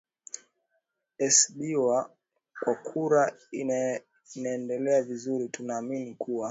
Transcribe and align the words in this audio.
esabiwa 1.25 1.97
kwa 2.59 2.75
kura 2.75 3.33
inaendelea 4.35 5.03
vizuri 5.03 5.49
tunaamini 5.49 6.15
kuwa 6.15 6.39